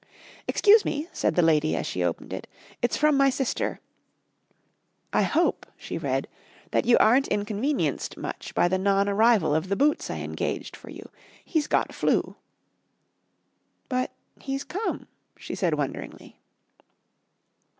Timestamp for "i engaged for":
10.09-10.89